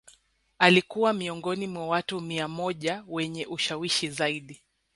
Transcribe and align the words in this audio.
Alikua 0.59 1.13
miongoni 1.13 1.67
mwa 1.67 1.87
watu 1.87 2.21
mia 2.21 2.47
moja 2.47 3.03
wenye 3.07 3.45
ushawishi 3.45 4.09
zaidi 4.09 4.61